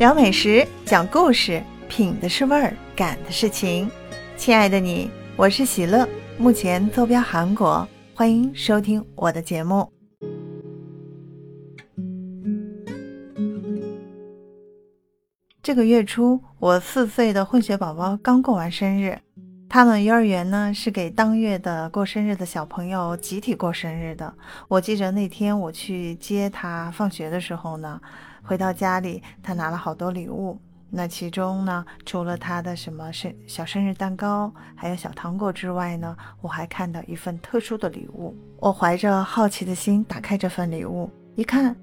[0.00, 3.86] 聊美食，讲故事，品的是味儿，感的是情。
[4.34, 6.08] 亲爱的你，我是喜乐，
[6.38, 9.92] 目前坐标韩国，欢迎收听我的节目。
[15.62, 19.18] 这个月初，我四岁的混血宝宝刚过完生日。
[19.68, 24.32] 他们幼儿园呢是给当月的过生日的小朋友集体过生日的。
[24.66, 28.00] 我记着那天我去接他放学的时候呢，
[28.50, 30.58] 回到家里，他拿了好多礼物。
[30.90, 38.34] 那其中呢，除了他的什么生小生日蛋糕，还有小糖果之外呢，我还看到一份特殊的礼物。
[38.58, 41.76] 我怀着好奇的心打开这份礼物，一看，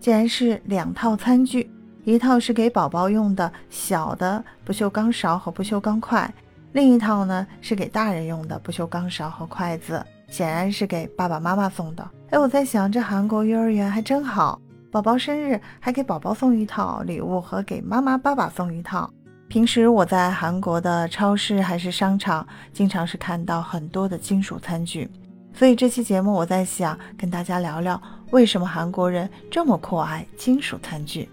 [0.00, 1.70] 竟然是两套餐具，
[2.02, 6.28] 一套是给宝宝用的小的不锈钢勺和不锈钢筷。
[6.72, 12.10] 另一套呢是给大人用的不锈钢勺和筷子，显然是给爸爸妈妈送的。
[12.30, 14.60] 哎，我在想，这韩国幼儿园还真好，
[14.90, 19.08] 宝宝生日还给宝宝送一套礼物，和给妈妈爸爸送一套。
[19.46, 25.06] 平时我在韩国的超市还是商场，经常是看到很多的金属餐具。
[25.52, 31.28] 所以这期节目我在想跟大家聊聊，为什么韩国人这么酷爱金属餐具。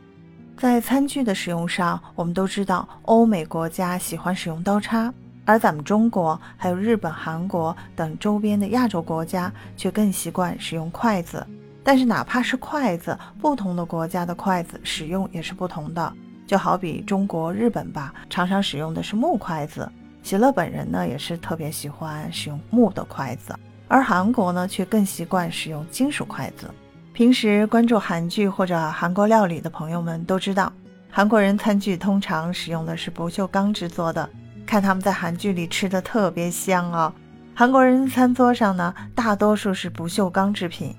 [0.57, 5.13] 在餐具的使用上，我们都知道欧美国家喜欢使用刀叉。
[5.45, 11.45] 而咱们中国、还有日本、韩国等周边的亚洲国家却更习惯使用筷子。
[11.85, 16.11] 但是哪怕是筷子，不同的国家的筷子使用也是不同的。
[16.47, 19.87] 就好比中国、日本吧，常常使用的是木筷子。
[20.23, 23.55] 喜乐本人呢，也是特别喜欢使用木的筷子。
[23.87, 26.67] 而韩国呢，却更习惯使用金属筷子。
[27.13, 30.73] 平时关注韩剧或者韩国料理的朋友们都知道，
[31.11, 34.27] 韩国人餐具通常使用的是不锈钢制作的。
[34.65, 37.13] 看他们在韩剧里吃的特别香哦！
[37.53, 40.95] 韩国人餐桌上呢，大多数是不锈钢制品。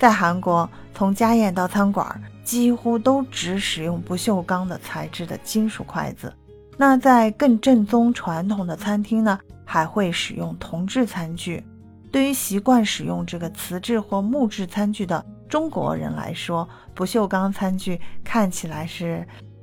[0.00, 6.32] 在韩国，从家宴到餐馆，几乎都只使用不锈钢的材质的金属筷子。
[6.78, 11.62] 那在更正宗传统的餐厅呢，还会使用铜制餐具。
[12.10, 19.22] 对于习惯使用这个瓷质或木质餐具的中国人来说，不锈钢餐具看起来是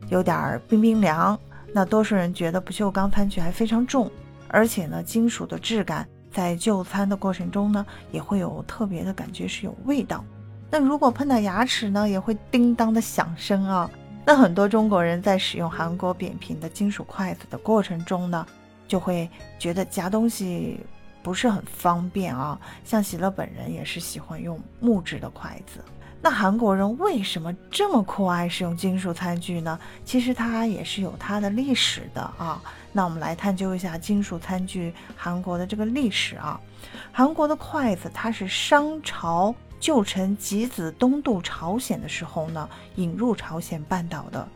[0.10, 1.36] 有点冰冰凉。
[1.74, 4.08] 那多数人觉得不锈钢餐具还非常重，
[4.50, 10.24] 而且呢，金属的质感在就餐的过程中呢，也会有特别的感觉，是有味道。
[10.70, 13.90] 那如果碰到牙齿呢，也会叮当的响声啊。
[14.24, 18.46] 那很多中国人在使用韩国扁平的金属筷子的过程中呢，
[18.88, 19.28] 就会
[19.58, 20.80] 觉得夹东西
[21.24, 22.60] 不是很方便啊。
[22.84, 25.80] 像喜乐本人也是喜欢用木质的筷子。
[26.20, 29.80] 那韩国人为什么这么酷爱使用金属餐具呢？
[30.04, 32.62] 其实它也是有它的历史的啊。
[32.92, 36.60] 那我们来探究一下金属餐具韩国的这个历史啊。
[37.12, 44.48] 韩国的筷子它是商朝旧臣吉子东渡朝鲜的时候呢引入朝鲜半岛的。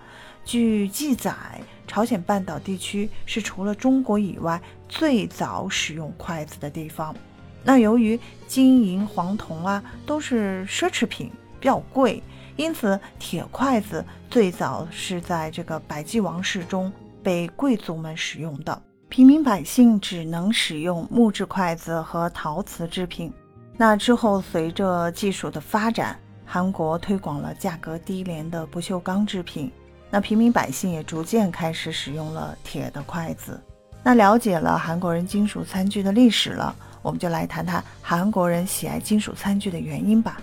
[0.44, 7.16] 据记载，朝鲜半岛地区是除了中国以外最早使用筷子的地方。
[7.64, 11.32] 那由于金银黄铜啊都是奢侈品。
[11.62, 12.22] 比较贵，
[12.58, 16.92] 因此铁筷子最早是在这个百济王室中
[17.24, 23.32] 被贵族们使用的，平民百姓只能使用木质筷子和陶瓷制品。
[23.78, 29.72] 那之后，随着技术的发展，韩国推广了价格低廉的不锈钢制品，
[30.10, 33.62] 那平民百姓也逐渐开始使用了铁的筷子。
[34.04, 40.42] 那了解了韩国人金属餐具的历史了，我们就来谈谈韩国人喜爱金属餐具的原因吧。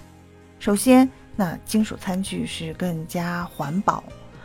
[0.59, 4.03] 首先，那金属餐具是更加环保。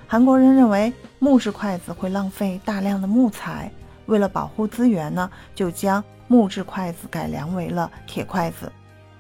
[0.07, 3.71] 韩国人认为木质筷子会浪费大量的木材，
[4.05, 8.71] 为了保护资源呢，就将木质筷子改良为了铁筷子，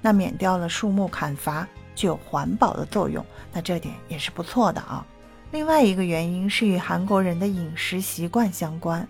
[0.01, 3.25] 那免掉了树木砍伐，具有环保的作用。
[3.51, 5.03] 那这点也是不错的啊。
[5.51, 9.07] 另外一个原因是与韩国人的饮食习惯相关，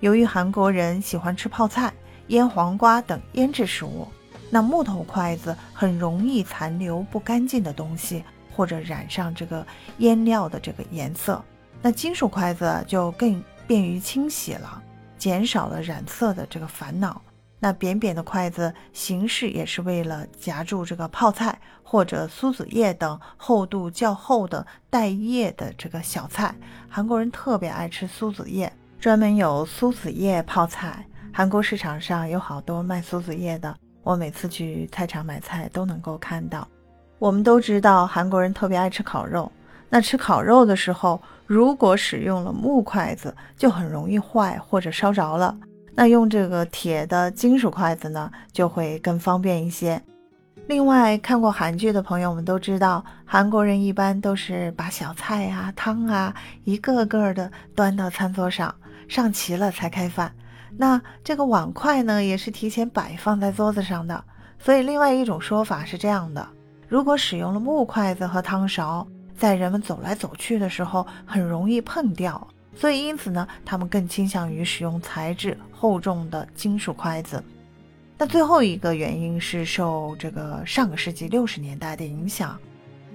[0.00, 1.92] 由于韩国人喜欢吃泡菜、
[2.28, 4.08] 腌黄瓜等腌制食物。
[4.50, 9.66] 那木头筷子很容易残留不干净的东西，或者染上这个
[9.98, 11.42] 腌料的这个颜色。
[11.82, 14.82] 那金属筷子就更便于清洗了，
[15.16, 17.20] 减少了染色的这个烦恼。
[17.60, 26.54] 那扁扁的筷子形式也是为了夹住这个泡菜或者苏子叶等厚度较厚的带叶的这个小菜。
[26.88, 31.04] 韩国人特别爱吃苏子叶，专门有苏子叶泡菜。
[31.32, 33.76] 韩国市场上有好多卖苏子叶的。
[34.08, 36.66] 我每次去菜场买菜都能够看到。
[37.18, 39.52] 我们都知道韩国人特别爱吃烤肉，
[39.90, 45.54] 那吃烤肉的时候，如果使用了木筷子，就很容易坏或者烧着了。
[45.94, 50.00] 那用这个铁的金属筷子呢，就会更方便一些。
[50.68, 56.34] 另外，看过韩剧的朋友们都知道，韩国人一般都是把小菜啊、汤啊
[56.64, 58.74] 一个个的端到餐桌上，
[59.06, 60.32] 上齐了才开饭。
[60.80, 64.24] 那这个碗筷呢，也是提前摆放在桌子上的。
[64.60, 66.48] 所以，另外一种说法是这样的：
[66.86, 69.04] 如果使用了木筷子和汤勺，
[69.36, 72.46] 在人们走来走去的时候，很容易碰掉。
[72.76, 77.42] 所以，因此呢，他们更倾向于使用材质厚重的金属筷子。
[78.16, 82.56] 那最后一个原因是受这个上个世纪六十年代的影响，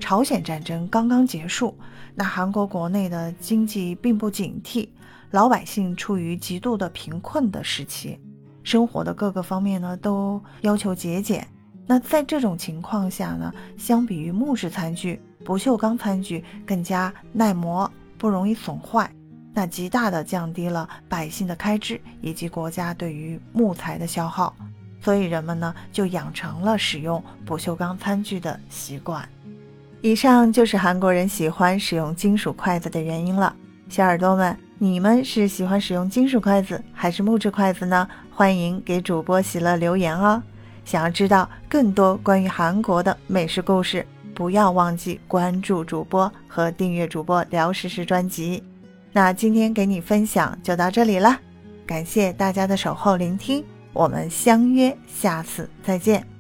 [0.02, 1.78] 朝鲜战争刚刚结束，
[2.14, 4.88] 那韩国国内的经济并不警惕，
[5.34, 8.20] 老百姓处于极度的贫困的时期，
[8.62, 11.48] 生活的各个方面呢都要求节俭。
[11.88, 19.12] 那在这种情况下呢，相比于木质餐具，不锈钢餐具更加耐磨，不容易损坏，
[19.56, 24.56] 那极大的降低了百姓的开支以及国家对于木材的消耗。
[25.02, 29.28] 所以人们呢就养成了使用不锈钢餐具的习惯。
[30.02, 33.56] 以上就是韩国人喜欢使用金属筷子的原因了。
[33.90, 38.06] 小耳朵们，你们是喜欢使用金属筷子还是木质筷子呢？
[38.30, 40.44] 欢迎给主播喜乐留言哦。
[40.84, 48.62] 想要知道更多关于韩国的美食故事，不要忘记关注主播和订阅主播聊时时专辑。
[49.14, 51.40] 那今天给你分享就到这里了，
[51.88, 53.64] 感谢大家的守候聆听。
[53.94, 56.33] 我们相约下次再见。